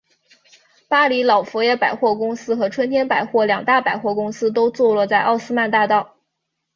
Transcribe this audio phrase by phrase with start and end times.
[0.87, 6.15] 巴黎老佛爷百货公司和春天百货两大百货公司都坐落在奥斯曼大道。